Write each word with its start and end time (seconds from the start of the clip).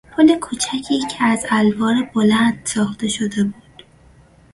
پل 0.17 0.35
کوچکی 0.39 0.99
که 1.11 1.23
از 1.23 1.45
الوار 1.49 2.09
بلند 2.15 2.61
ساخته 2.65 3.07
شده 3.07 3.43
بود 3.43 3.83